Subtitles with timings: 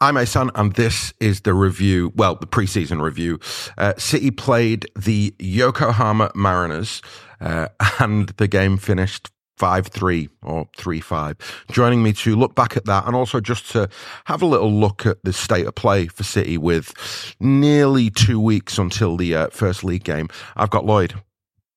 [0.00, 2.12] I'm Ahsan, and this is the review.
[2.16, 3.38] Well, the preseason review.
[3.78, 7.02] Uh, City played the Yokohama Marinos,
[7.40, 7.68] uh,
[8.00, 11.64] and the game finished 5 3 or 3 5.
[11.70, 13.88] Joining me to look back at that and also just to
[14.24, 18.78] have a little look at the state of play for City with nearly two weeks
[18.78, 20.28] until the uh, first league game.
[20.56, 21.14] I've got Lloyd.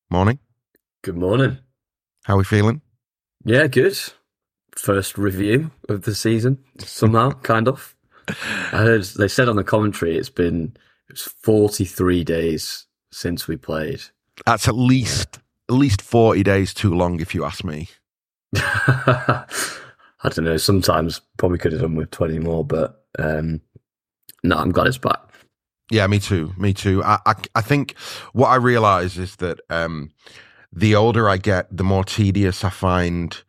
[0.09, 0.39] Morning.
[1.03, 1.59] Good morning.
[2.25, 2.81] How are we feeling?
[3.45, 3.97] Yeah, good.
[4.75, 7.95] First review of the season, somehow, kind of.
[8.27, 10.75] I heard they said on the commentary it's been
[11.09, 14.01] it was 43 days since we played.
[14.45, 15.39] That's at least
[15.69, 17.89] at least 40 days too long if you ask me.
[18.55, 19.45] I
[20.29, 23.61] don't know, sometimes probably could have done with 20 more, but um,
[24.43, 25.19] no, I'm glad it's back.
[25.89, 26.53] Yeah, me too.
[26.57, 27.03] Me too.
[27.03, 27.97] I, I, I think
[28.33, 30.11] what I realize is that um,
[30.73, 33.41] the older I get, the more tedious I find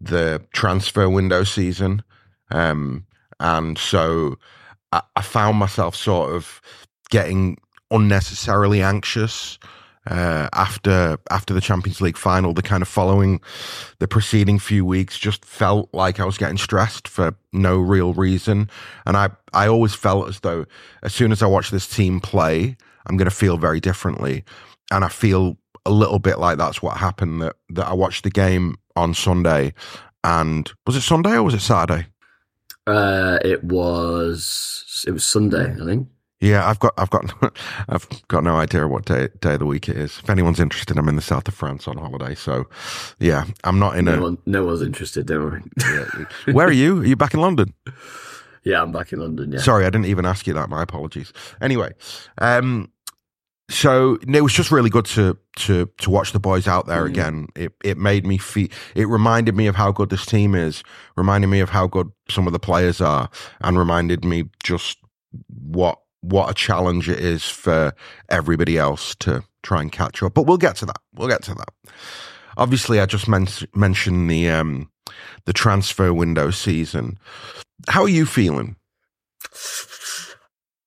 [0.00, 2.02] the transfer window season.
[2.50, 3.06] Um,
[3.44, 4.36] and so
[4.90, 6.60] I, I found myself sort of
[7.10, 7.58] getting
[7.90, 9.58] unnecessarily anxious
[10.06, 13.40] uh, after after the Champions League final, the kind of following
[14.00, 18.68] the preceding few weeks just felt like I was getting stressed for no real reason,
[19.06, 20.66] and I I always felt as though
[21.02, 22.76] as soon as I watch this team play,
[23.06, 24.44] I'm going to feel very differently,
[24.90, 27.40] and I feel a little bit like that's what happened.
[27.40, 29.72] That that I watched the game on Sunday,
[30.22, 32.06] and was it Sunday or was it Saturday?
[32.86, 36.08] Uh, it was it was Sunday, I think.
[36.40, 37.32] Yeah, I've got, I've got,
[37.88, 40.18] I've got no idea what day, day of the week it is.
[40.22, 42.34] If anyone's interested, I'm in the south of France on holiday.
[42.34, 42.66] So,
[43.18, 44.20] yeah, I'm not in no a.
[44.20, 45.62] One, no one's interested, don't worry.
[46.46, 46.52] Yeah.
[46.52, 47.00] Where are you?
[47.00, 47.72] Are you back in London?
[48.62, 49.52] Yeah, I'm back in London.
[49.52, 49.60] Yeah.
[49.60, 50.68] Sorry, I didn't even ask you that.
[50.68, 51.32] My apologies.
[51.62, 51.92] Anyway,
[52.38, 52.90] um,
[53.70, 57.08] so it was just really good to to to watch the boys out there mm.
[57.08, 57.48] again.
[57.56, 58.68] It it made me feel.
[58.94, 60.82] It reminded me of how good this team is.
[61.16, 64.98] Reminded me of how good some of the players are, and reminded me just
[65.48, 67.94] what what a challenge it is for
[68.28, 70.34] everybody else to try and catch up.
[70.34, 70.98] But we'll get to that.
[71.14, 71.68] We'll get to that.
[72.56, 74.90] Obviously, I just men- mentioned the um,
[75.46, 77.18] the transfer window season.
[77.88, 78.76] How are you feeling?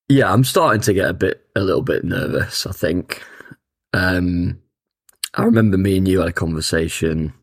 [0.09, 2.65] Yeah, I'm starting to get a bit, a little bit nervous.
[2.65, 3.23] I think.
[3.93, 4.59] Um,
[5.33, 7.33] I remember me and you had a conversation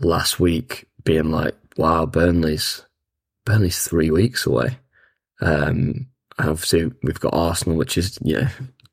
[0.00, 2.84] last week, being like, "Wow, Burnley's
[3.44, 4.78] Burnley's three weeks away."
[5.40, 6.08] Um,
[6.38, 8.50] obviously we've got Arsenal, which is yeah,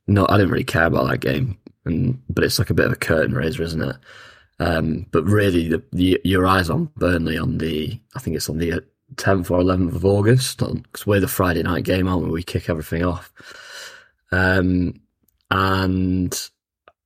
[0.08, 2.94] no, I didn't really care about that game, and but it's like a bit of
[2.94, 3.96] a curtain raiser, isn't it?
[4.59, 8.58] Um, but really, the, the, your eyes on Burnley on the I think it's on
[8.58, 8.84] the
[9.16, 12.32] 10th or 11th of August because we're the Friday night game, aren't we?
[12.32, 13.32] We kick everything off.
[14.32, 15.00] Um,
[15.52, 16.50] and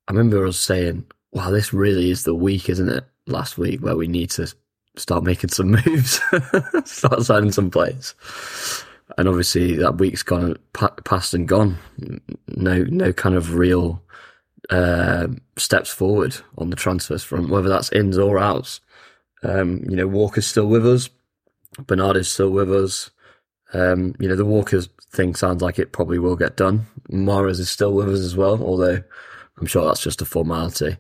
[0.08, 3.98] I remember us saying, "Wow, this really is the week, isn't it?" Last week where
[3.98, 4.52] we need to
[4.96, 6.20] start making some moves,
[6.86, 8.16] start signing some players
[9.18, 11.78] and obviously that week's gone past and gone.
[12.56, 14.02] No, no kind of real
[14.70, 15.28] uh,
[15.58, 18.82] steps forward on the transfers front, whether that's ins or outs.
[19.42, 21.10] Um, you know, Walker's still with us.
[21.88, 23.10] Bernard is still with us.
[23.74, 24.82] Um, you know, the Walker
[25.12, 26.88] thing sounds like it probably will get done.
[27.12, 29.02] Mahrez is still with us as well, although
[29.60, 30.98] I'm sure that's just a formality.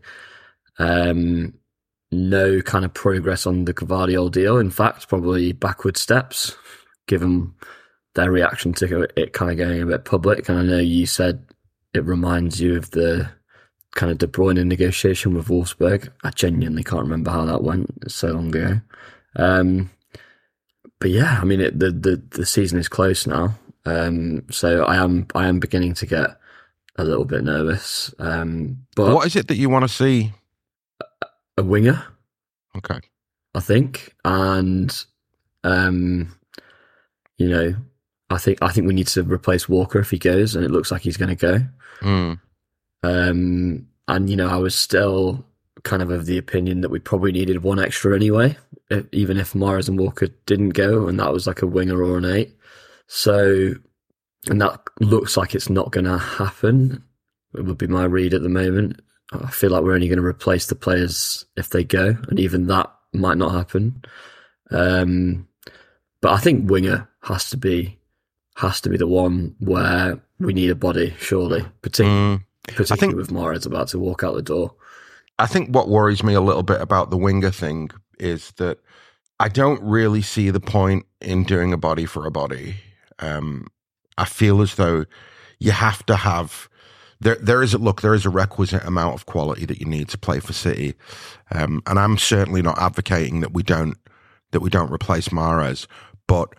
[0.77, 1.53] Um,
[2.11, 4.57] no kind of progress on the Gvardiol deal.
[4.57, 6.55] In fact, probably backward steps,
[7.07, 7.53] given
[8.15, 10.49] their reaction to it kind of going a bit public.
[10.49, 11.45] And I know you said
[11.93, 13.29] it reminds you of the
[13.95, 16.09] kind of De Bruyne negotiation with Wolfsburg.
[16.23, 17.91] I genuinely can't remember how that went.
[18.01, 18.81] It's so long ago.
[19.35, 19.89] Um,
[20.99, 23.55] but yeah, I mean, it, the, the, the season is close now.
[23.85, 26.37] Um, so I am, I am beginning to get
[26.97, 28.13] a little bit nervous.
[28.19, 30.33] Um, but what is it that you want to see?
[31.57, 32.03] A winger.
[32.77, 32.99] Okay.
[33.55, 34.13] I think.
[34.25, 34.93] And,
[35.63, 36.35] um,
[37.37, 37.75] you know,
[38.29, 40.91] I think I think we need to replace Walker if he goes, and it looks
[40.91, 41.61] like he's going to go.
[42.01, 42.39] Mm.
[43.01, 45.45] Um, and you know, I was still
[45.83, 48.57] kind of of the opinion that we probably needed one extra anyway,
[48.89, 52.17] if, even if Mahrez and Walker didn't go, and that was like a winger or
[52.17, 52.55] an eight.
[53.07, 53.73] So,
[54.47, 57.03] and that looks like it's not going to happen.
[57.55, 59.01] It would be my read at the moment.
[59.31, 62.67] I feel like we're only going to replace the players if they go, and even
[62.67, 64.03] that might not happen.
[64.71, 65.47] Um,
[66.21, 67.97] but I think winger has to be
[68.55, 72.95] has to be the one where we need a body, surely, particularly, mm, particularly I
[72.99, 74.75] think, with Mahrez about to walk out the door.
[75.39, 77.89] I think what worries me a little bit about the winger thing
[78.19, 78.79] is that
[79.39, 82.75] I don't really see the point in doing a body for a body.
[83.19, 83.67] Um,
[84.17, 85.05] I feel as though
[85.59, 86.67] you have to have
[87.21, 87.35] there.
[87.35, 88.01] There is a look.
[88.01, 90.95] There is a requisite amount of quality that you need to play for City,
[91.51, 93.97] um, and I'm certainly not advocating that we don't
[94.51, 95.87] that we don't replace Mahrez,
[96.27, 96.53] but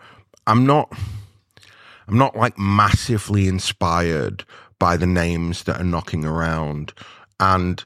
[0.47, 0.91] I'm not.
[2.07, 4.43] I'm not like massively inspired
[4.79, 6.93] by the names that are knocking around.
[7.39, 7.83] And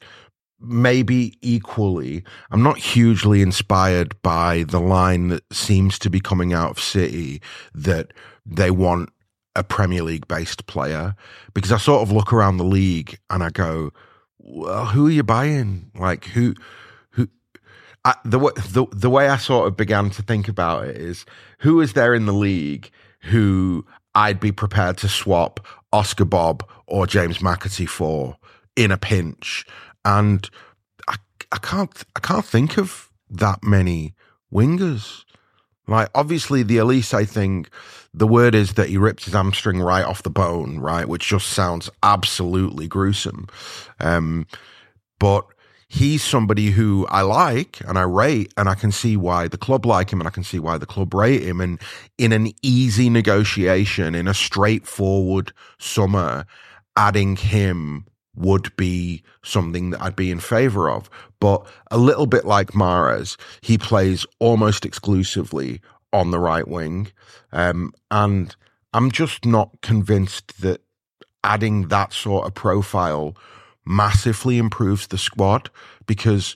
[0.59, 6.71] maybe equally, I'm not hugely inspired by the line that seems to be coming out
[6.71, 7.41] of City
[7.73, 8.13] that
[8.45, 9.09] they want
[9.55, 11.15] a Premier League based player
[11.53, 13.91] because I sort of look around the league and I go,
[14.37, 15.91] well, who are you buying?
[15.95, 16.53] Like who,
[17.11, 17.27] who,
[18.03, 21.25] I, the, the, the way I sort of began to think about it is
[21.59, 22.91] who is there in the league
[23.21, 28.37] who I'd be prepared to swap Oscar Bobb or James McAtee for
[28.75, 29.65] in a pinch.
[30.05, 30.49] And
[31.09, 31.15] I,
[31.51, 34.13] I can't, I can't think of that many
[34.53, 35.25] wingers.
[35.87, 37.69] Like, obviously, the Olise, I think
[38.13, 41.07] the word is that he ripped his hamstring right off the bone, right?
[41.07, 43.47] Which just sounds absolutely gruesome.
[43.99, 44.47] Um,
[45.19, 45.45] but
[45.87, 49.85] he's somebody who I like and I rate, and I can see why the club
[49.85, 51.61] like him and I can see why the club rate him.
[51.61, 51.79] And
[52.17, 56.45] in an easy negotiation, in a straightforward summer,
[56.95, 58.05] adding him
[58.35, 61.09] would be something that I'd be in favor of.
[61.39, 67.11] But a little bit like Mahrez, he plays almost exclusively on the right wing.
[67.51, 68.55] Um, and
[68.93, 70.81] I'm just not convinced that
[71.43, 73.35] adding that sort of profile
[73.85, 75.69] massively improves the squad
[76.07, 76.55] because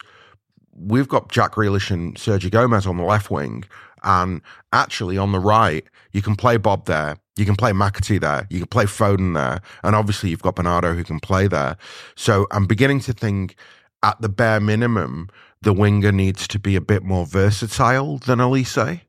[0.73, 3.65] we've got Jack Grealish and Sergio Gomez on the left wing.
[4.03, 4.41] And
[4.71, 7.17] actually, on the right, you can play Bobb there.
[7.39, 8.45] You can play McAtee there.
[8.49, 9.61] You can play Foden there.
[9.83, 11.77] And obviously, you've got Bernardo who can play there.
[12.15, 13.55] So I'm beginning to think
[14.03, 15.29] at the bare minimum,
[15.61, 19.01] the winger needs to be a bit more versatile than Olise?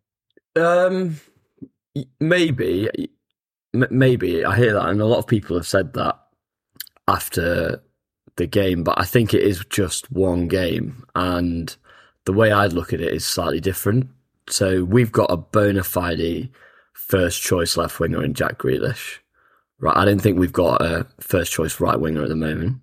[0.57, 1.21] Um,
[2.19, 2.89] maybe,
[3.73, 6.19] maybe I hear that, and a lot of people have said that
[7.07, 7.83] after
[8.37, 11.75] the game, but I think it is just one game, and
[12.25, 14.09] the way I'd look at it is slightly different.
[14.49, 16.51] So we've got a bona fide
[17.11, 19.19] first choice left winger in Jack Grealish.
[19.81, 22.81] Right, I don't think we've got a first choice right winger at the moment.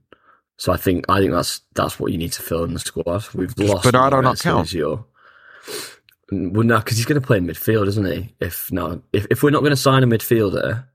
[0.57, 3.25] So I think I think that's that's what you need to fill in the squad.
[3.33, 4.74] We've Does lost Bernardo not count?
[4.74, 5.06] Your,
[6.31, 8.35] well, no, because he's going to play in midfield, isn't he?
[8.39, 10.85] If no, if if we're not going to sign a midfielder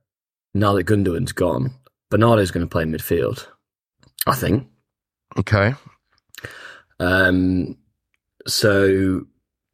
[0.55, 1.73] now that Gundogan's gone,
[2.11, 3.47] Bernardo's going to play midfield.
[4.27, 4.67] I think.
[5.39, 5.75] Okay.
[6.99, 7.79] Um,
[8.47, 9.27] so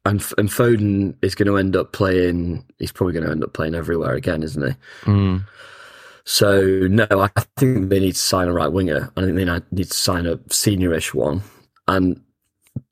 [0.05, 2.65] and and Foden is going to end up playing.
[2.79, 4.75] He's probably going to end up playing everywhere again, isn't he?
[5.03, 5.45] Mm.
[6.25, 9.11] So no, I think they need to sign a right winger.
[9.17, 11.41] I think they need to sign a seniorish one.
[11.87, 12.21] And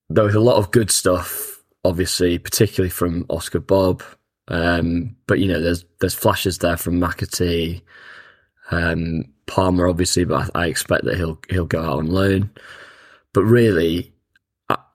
[0.09, 4.03] there was a lot of good stuff, obviously, particularly from Oscar Bobb.
[4.47, 7.81] Um, but you know, there's there's flashes there from McAtee,
[8.71, 12.49] um, Palmer, obviously, but I, I expect that he'll he'll go out on loan.
[13.33, 14.13] But really,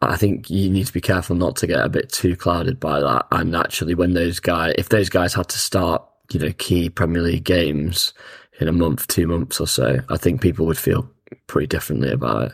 [0.02, 3.00] I, think you need to be careful not to get a bit too clouded by
[3.00, 3.26] that.
[3.30, 7.22] And actually, when those guys, if those guys had to start, you know, key Premier
[7.22, 8.12] League games
[8.60, 11.08] in a month, two months or so, I think people would feel
[11.46, 12.52] pretty differently about it.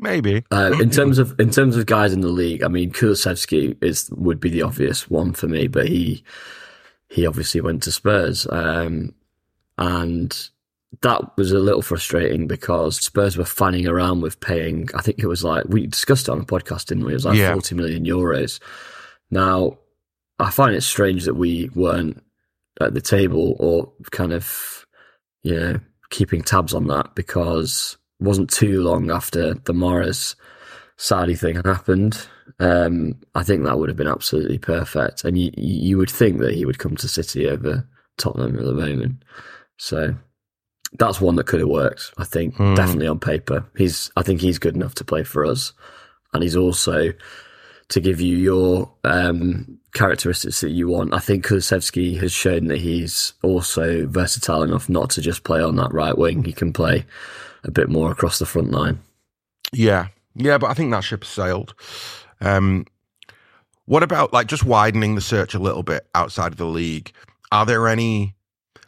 [0.00, 0.44] Maybe.
[0.50, 4.10] Uh, in terms of in terms of guys in the league, I mean, Kulusevski is
[4.12, 6.22] would be the obvious one for me, but he
[7.08, 9.14] he obviously went to Spurs, um,
[9.76, 10.48] and
[11.02, 14.88] that was a little frustrating because Spurs were fanning around with paying.
[14.94, 17.12] I think it was like we discussed it on a podcast, didn't we?
[17.12, 17.52] It was like Yeah.
[17.52, 18.58] forty million euros.
[19.30, 19.78] Now,
[20.38, 22.22] I find it strange that we weren't
[22.80, 24.86] at the table or kind of,
[25.42, 30.36] you know, keeping tabs on that because it wasn't too long after the Mahrez
[30.96, 32.26] Saudi thing happened.
[32.60, 36.54] Um, I think that would have been absolutely perfect, and you you would think that
[36.54, 37.86] he would come to City over
[38.16, 39.22] Tottenham at the moment.
[39.76, 40.14] So
[40.94, 42.12] that's one that could have worked.
[42.18, 42.74] I think Hmm.
[42.74, 44.10] definitely on paper, he's.
[44.16, 45.72] I think he's good enough to play for us,
[46.32, 47.12] and he's also
[47.88, 51.14] to give you your um, characteristics that you want.
[51.14, 55.76] I think Kulusevski has shown that he's also versatile enough not to just play on
[55.76, 56.44] that right wing.
[56.44, 57.06] He can play
[57.64, 59.00] a bit more across the front line.
[59.72, 60.08] Yeah.
[60.34, 61.74] Yeah, but I think that ship has sailed.
[62.42, 62.84] Um,
[63.86, 67.10] what about like just widening the search a little bit outside of the league?
[67.50, 68.34] Are there any?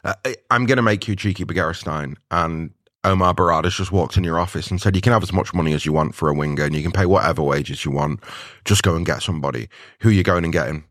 [0.04, 2.70] Uh, I- I'm going to make you Txiki, Begiristain, and
[3.04, 5.72] Omar Berrada's just walked in your office and said you can have as much money
[5.72, 8.20] as you want for a winger, and you can pay whatever wages you want.
[8.64, 9.68] Just go and get somebody.
[10.00, 10.84] Who are you going and getting?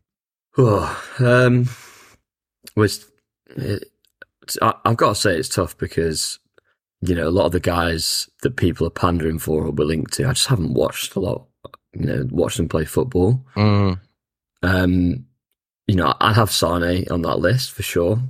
[0.58, 1.68] Oh, um,
[2.76, 3.06] was
[3.56, 3.84] it,
[4.60, 6.38] I, I've got to say it's tough because
[7.00, 10.12] you know a lot of the guys that people are pandering for or we're linked
[10.14, 11.46] to, I just haven't watched a lot.
[11.92, 13.44] You know, watched them play football.
[13.56, 14.00] Mm,
[14.62, 15.26] Um,
[15.86, 18.20] you know, I'd have Sane on that list for sure.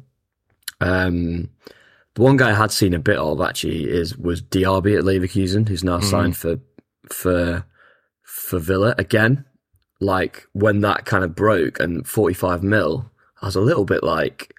[0.81, 1.51] Um,
[2.15, 5.69] the one guy I had seen a bit of actually is was Diaby at Leverkusen,
[5.69, 6.05] who's now Mhm.
[6.05, 6.59] signed for
[7.09, 7.65] for
[8.23, 9.45] for Villa again.
[10.01, 13.11] Like when that kind of broke and forty five mil,
[13.43, 14.55] I was a little bit like,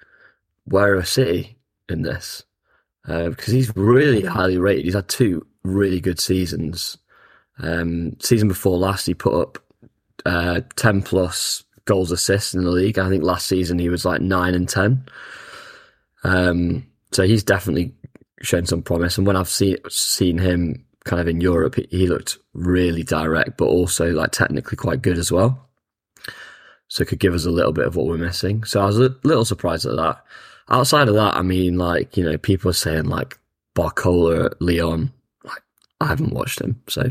[0.64, 2.44] where are City in this?
[3.06, 4.84] Uh, because he's really highly rated.
[4.84, 6.98] He's had two really good seasons.
[7.58, 9.58] Um, season before last, he put up
[10.24, 12.98] uh, 10 plus goals assists in the league.
[12.98, 15.04] I think last season he was like 9 and 10.
[16.24, 17.94] Um, so he's definitely
[18.42, 19.18] shown some promise.
[19.18, 23.56] And when I've seen seen him kind of in Europe, he, he looked really direct,
[23.56, 25.68] but also like technically quite good as well.
[26.88, 28.64] So it could give us a little bit of what we're missing.
[28.64, 30.22] So I was a little surprised at that.
[30.68, 33.38] Outside of that, I mean, like you know, people are saying like
[33.74, 35.12] Barcola Lyon.
[35.44, 35.62] Like
[36.00, 37.10] I haven't watched him, so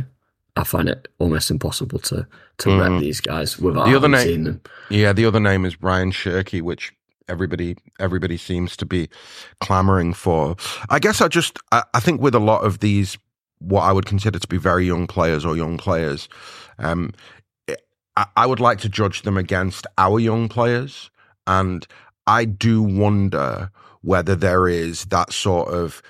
[0.56, 2.28] I find it almost impossible to
[2.60, 2.80] to mm.
[2.80, 4.62] rep these guys without the other name, seeing them.
[4.90, 6.94] Yeah, the other name is Rayan Cherki, which
[7.32, 9.10] everybody everybody seems to be
[9.62, 10.56] clamoring for.
[10.90, 13.18] I guess I just I, I, think with a lot of these
[13.60, 16.28] what I would consider to be very young players or young players,
[16.78, 17.14] um,
[18.18, 21.10] I, I would like to judge them against our young players,
[21.48, 21.88] and
[22.28, 23.72] I do wonder
[24.02, 26.02] whether there is that sort of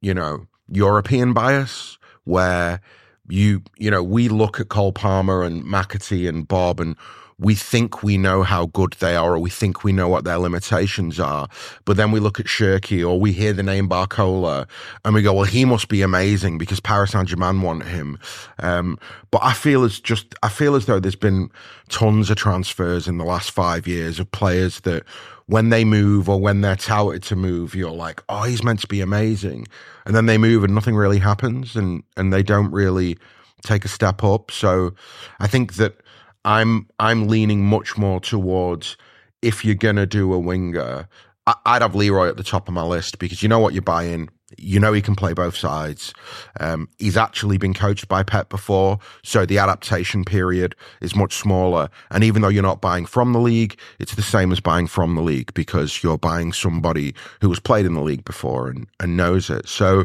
[0.00, 2.80] you know European bias where
[3.28, 6.96] you you know we look at Cole Palmer and McAtee and Bobb and
[7.38, 10.38] we think we know how good they are or we think we know what their
[10.38, 11.48] limitations are.
[11.84, 14.68] But then we look at Cherki or we hear the name Barcola
[15.04, 18.18] and we go, well, he must be amazing because Paris Saint Germain want him.
[18.60, 18.98] Um,
[19.30, 21.50] but I feel as just, I feel as though there's been
[21.88, 25.04] tons of transfers in the last five years of players that
[25.46, 28.86] when they move or when they're touted to move, you're like, oh, he's meant to
[28.86, 29.66] be amazing.
[30.06, 33.18] And then they move and nothing really happens and, and they don't really
[33.62, 34.50] take a step up.
[34.50, 34.94] So
[35.40, 36.00] I think that
[36.44, 38.96] I'm I'm leaning much more towards
[39.42, 41.08] if you're gonna do a winger,
[41.46, 43.82] I, would have Leroy at the top of my list because you know what you're
[43.82, 44.30] buying.
[44.56, 46.14] You know he can play both sides.
[46.60, 51.90] Um, he's actually been coached by Pep before, so the adaptation period is much smaller.
[52.10, 55.16] And even though you're not buying from the league, it's the same as buying from
[55.16, 59.16] the league because you're buying somebody who has played in the league before and, and
[59.16, 59.68] knows it.
[59.68, 60.04] So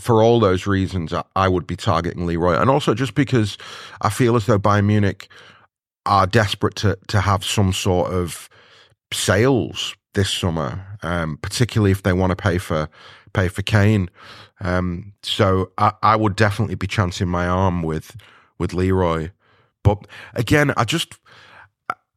[0.00, 3.58] for all those reasons, I, would be targeting Leroy, and also just because
[4.00, 5.28] I feel as though Bayern Munich
[6.06, 8.48] are desperate to to have some sort of
[9.12, 12.88] sales this summer, um, particularly if they want to pay for
[13.32, 14.10] pay for Kane.
[14.60, 18.16] Um, so I, I, would definitely be chancing my arm with
[18.58, 19.30] with Leroy.
[19.82, 21.18] But again, I just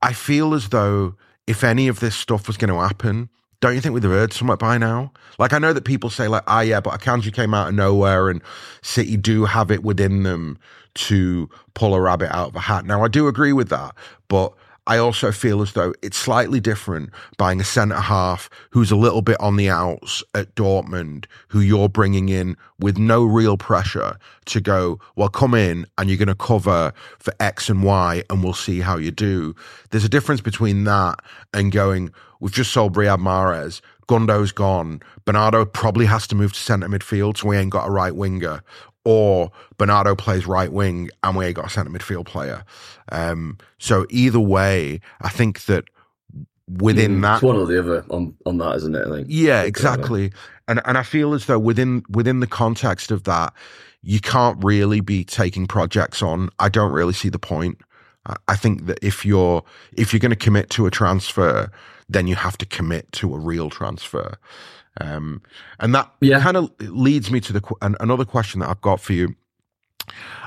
[0.02, 1.16] I feel as though
[1.48, 3.30] if any of this stuff was going to happen,
[3.66, 5.12] don't you think we'd have heard somewhat by now?
[5.40, 8.30] Like, I know that people say, like, ah, yeah, but Akanji came out of nowhere
[8.30, 8.40] and
[8.84, 10.60] City do have it within them
[10.94, 12.86] to pull a rabbit out of a hat.
[12.86, 13.96] Now, I do agree with that,
[14.28, 14.54] but
[14.88, 19.24] I also feel as though it's slightly different buying a centre half who's a little
[19.24, 24.62] bit on the outs at Dortmund, who you're bringing in with no real pressure to
[24.62, 28.54] go, well, come in and you're going to cover for X and Y and we'll
[28.54, 29.56] see how you do.
[29.90, 31.20] There's a difference between that
[31.52, 33.82] and going, we've just sold Riyad Mahrez.
[34.08, 35.02] Gundo's gone.
[35.26, 38.62] Bernardo probably has to move to centre midfield, so we ain't got a right winger
[39.06, 42.66] or Bernardo plays right wing and we got a centre midfield player.
[43.12, 45.86] Um, so either way, I think that
[46.68, 49.08] within mm, that, it's one or the other on on that, isn't it?
[49.08, 49.28] I think.
[49.30, 50.34] Yeah, exactly.
[50.68, 53.54] And and I feel as though within within the context of that,
[54.02, 56.50] you can't really be taking projects on.
[56.60, 57.78] I don't really see the point.
[58.48, 59.64] I think that if you're
[59.94, 61.72] if you're going to commit to a transfer,
[62.10, 64.38] then you have to commit to a real transfer.
[65.02, 65.42] Um,
[65.80, 66.40] and that yeah.
[66.40, 69.36] kind of leads me to the an, another question that I've got for you.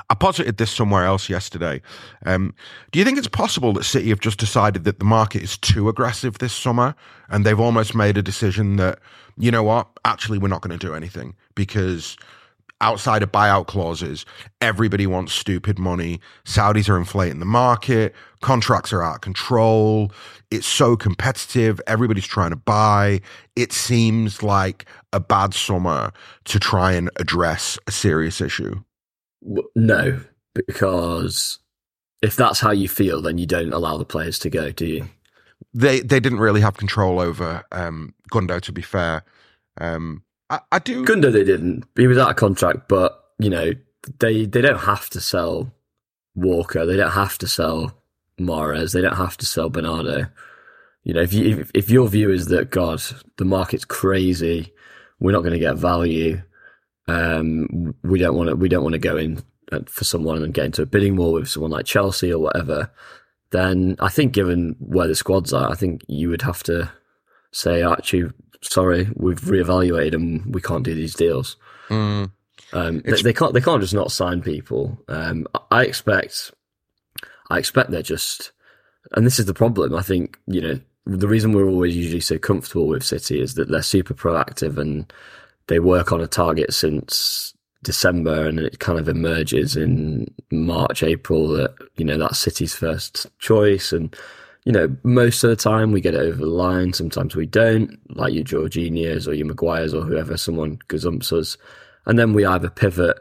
[0.09, 1.81] I posited this somewhere else yesterday.
[2.25, 2.55] Um,
[2.91, 5.87] do you think it's possible that City have just decided that the market is too
[5.87, 6.95] aggressive this summer
[7.29, 8.99] and they've almost made a decision that,
[9.37, 12.17] you know what, actually, we're not going to do anything because
[12.81, 14.25] outside of buyout clauses,
[14.61, 16.19] everybody wants stupid money.
[16.45, 18.13] Saudis are inflating the market.
[18.41, 20.11] Contracts are out of control.
[20.51, 21.81] It's so competitive.
[21.87, 23.21] Everybody's trying to buy.
[23.55, 26.11] It seems like a bad summer
[26.45, 28.75] to try and address a serious issue.
[29.75, 30.21] No,
[30.53, 31.59] because
[32.21, 35.05] if that's how you feel, then you don't allow the players to go, do you?
[35.73, 39.23] They they didn't really have control over um, Gundo, to be fair.
[39.79, 41.05] Um, I, I do.
[41.05, 41.85] Gundo, they didn't.
[41.95, 43.71] He was out of contract, but you know
[44.19, 45.73] they they don't have to sell
[46.35, 46.85] Walker.
[46.85, 47.93] They don't have to sell
[48.39, 48.93] Mahrez.
[48.93, 50.27] They don't have to sell Bernardo.
[51.03, 53.01] You know, if you if, if your view is that God,
[53.37, 54.73] the market's crazy,
[55.19, 56.41] we're not going to get value.
[57.07, 58.55] Um, we don't want to.
[58.55, 59.43] We don't want to go in
[59.87, 62.91] for someone and get into a bidding war with someone like Chelsea or whatever.
[63.51, 66.91] Then I think, given where the squads are, I think you would have to
[67.51, 71.57] say, actually, sorry, we've reevaluated and we can't do these deals.
[71.89, 72.31] Mm.
[72.71, 73.53] Um, they, they, can't.
[73.53, 74.97] They can't just not sign people.
[75.07, 76.51] Um, I expect.
[77.49, 78.51] I expect they're just,
[79.13, 79.95] and this is the problem.
[79.95, 83.69] I think you know the reason we're always usually so comfortable with City is that
[83.69, 85.11] they're super proactive and
[85.67, 91.47] they work on a target since December, and it kind of emerges in March, April
[91.49, 94.15] that you know that's City's first choice, and
[94.69, 96.93] you know most of the time we get it over the line.
[96.93, 100.37] Sometimes we don't, like your Jorginhos or your Maguires or whoever.
[100.37, 101.57] Someone gazumps us,
[102.05, 103.17] and then we either pivot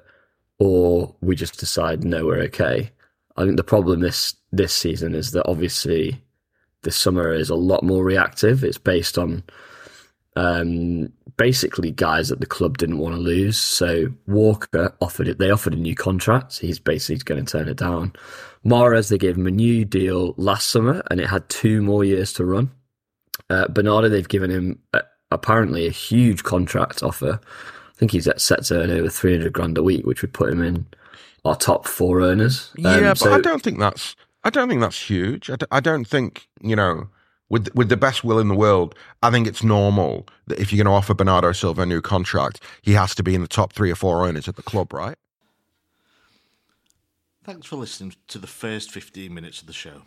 [0.58, 2.90] or we just decide no, we're okay.
[3.38, 6.22] I think the problem this this season is that obviously
[6.82, 8.62] this summer is a lot more reactive.
[8.62, 9.42] It's based on
[10.38, 13.58] um, basically guys that the club didn't want to lose.
[13.58, 15.38] So Walker offered it.
[15.38, 16.58] They offered a new contract.
[16.58, 18.12] He's basically going to turn it down.
[18.64, 22.32] Mahrez, they gave him a new deal last summer, and it had two more years
[22.34, 22.70] to run.
[23.50, 27.40] Uh, Bernardo, they've given him uh, apparently a huge contract offer.
[27.42, 30.50] I think he's set to earn over three hundred grand a week, which would put
[30.50, 30.86] him in
[31.44, 32.70] our top four earners.
[32.84, 34.14] Um, yeah, but so, I don't think that's
[34.44, 35.50] I don't think that's huge.
[35.50, 37.08] I d- I don't think you know
[37.48, 40.82] with with the best will in the world, I think it's normal that if you're
[40.82, 43.72] going to offer Bernardo Silva a new contract, he has to be in the top
[43.72, 45.16] three or four owners at the club, right?
[47.44, 50.02] Thanks for listening to the first 15 minutes of the show.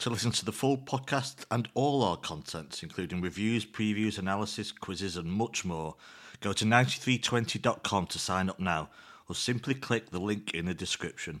[0.00, 5.16] To listen to the full podcast and all our contents, including reviews, previews, analysis, quizzes,
[5.16, 5.94] and much more,
[6.40, 8.90] go to 9320.com to sign up now,
[9.26, 11.40] or simply click the link in the description.